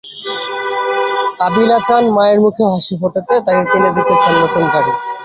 Avila 1.45 1.77
চান 1.87 2.03
মায়ের 2.15 2.39
মুখেও 2.45 2.69
হাসি 2.73 2.93
ফোটাতে, 3.01 3.33
তাঁকে 3.45 3.63
কিনে 3.71 3.89
দিতে 3.95 4.13
চান 4.21 4.33
নতুন 4.41 4.63
বাড়ি। 4.73 4.91